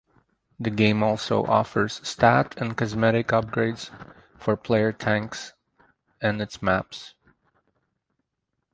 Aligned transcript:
The 0.59 0.71
game 0.71 1.03
also 1.03 1.45
offers 1.45 2.01
stat 2.01 2.55
and 2.59 2.75
cosmetic 2.75 3.27
upgrades 3.27 3.91
for 4.35 4.57
player 4.57 4.91
tanks 4.91 5.53
and 6.19 6.41
its 6.41 6.59
maps. 6.59 7.13